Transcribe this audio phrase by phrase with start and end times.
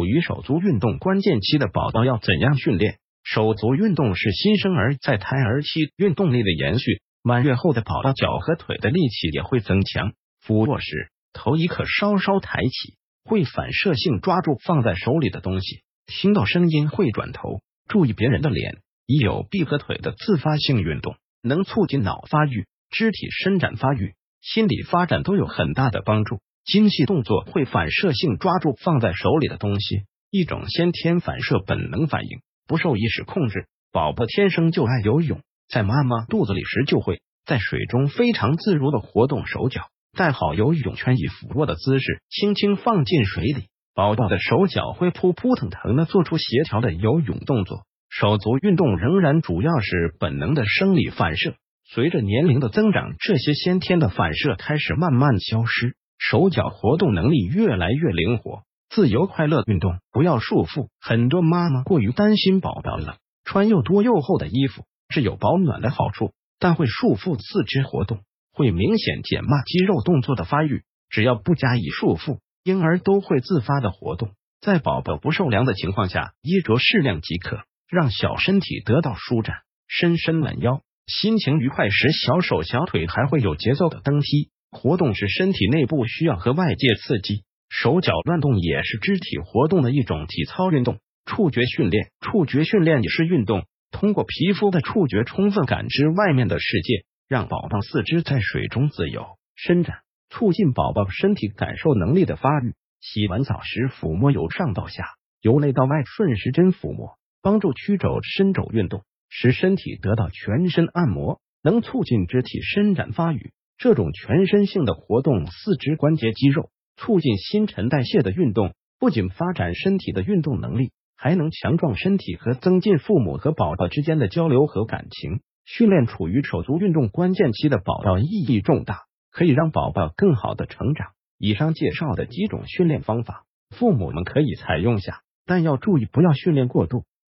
[0.00, 2.96] 处于手足运动关键期的宝宝要怎样训练？
[3.22, 10.14] 手足运动是新生儿在胎儿期运动力的延续，满月后的宝宝脚和腿的力气也会增强。
[10.40, 12.94] 俯卧时，头一可稍稍抬起，
[13.24, 18.78] 会反射性抓住放在手里的东西，听到声音会转头，注意别人的脸。
[19.04, 26.40] 已有臂和腿的自发性运动，能促进脑发育、肢体伸展发育、心理发展都有很大的帮助。
[26.70, 33.66] 精细动作会反射性抓住放在手里的东西，一种先天反射本能反应，不受意识控制。
[33.90, 47.80] 宝宝天生就爱游泳，在妈妈肚子里时就会在水中非常自如的活动手脚，戴好游泳圈，以俯卧的姿势轻轻放进水里，宝宝的手脚会扑扑腾腾的做出协调的游泳动作。
[48.08, 55.96] 手足运动仍然主要是本能的生理反射，随着年龄的增长，这些先天的反射开始慢慢消失。
[56.20, 60.88] 手脚活动能力越来越灵活，自由快乐运动，不要束缚。
[61.00, 68.20] 很多妈妈过于担心宝宝冷，穿又多又厚的衣服是有保暖的好处，但会束缚四肢活动，
[68.52, 70.82] 会明显减慢肌肉动作的发育。
[71.08, 74.32] 只要不加以束缚，婴儿都会自发的活动。
[74.60, 80.82] 在宝宝不受凉的情况下，衣着适量即可，让小身体得到舒展，伸伸懒腰。
[81.06, 84.50] 心情愉快时，小手小腿还会有节奏的蹬踢。
[84.70, 90.98] 活动是身体内部需要和外界刺激，手脚乱动也是肢体活动的一种体操运动。
[91.26, 102.74] 触觉训练，触觉训练也是运动，通过皮肤的触觉充分感知外面的世界，让宝宝四肢在水中自由伸展，促进宝宝身体感受能力的发育。
[103.00, 105.04] 洗完澡时抚摸由上到下，
[105.40, 113.52] 由内到外顺时针抚摸，帮助曲肘伸肘运动，使身体得到全身按摩，能促进肢体伸展发育。
[113.80, 125.40] 这种全身性的活动，四肢关节肌肉，促进新陈代谢的运动，不仅发展身体的运动能力，还能强壮身体和增进父母和宝宝之间的交流和感情。
[125.64, 131.12] 训练处于手足运动关键期的宝宝意义重大，可以让宝宝更好的成长。
[131.38, 137.06] 以上介绍的几种训练方法，父母们可以采用下，但要注意不要训练过度。